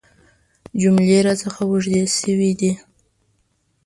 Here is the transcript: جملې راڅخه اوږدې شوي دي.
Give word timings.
جملې 0.81 1.19
راڅخه 1.25 1.63
اوږدې 1.69 2.03
شوي 2.17 2.51
دي. 2.59 2.71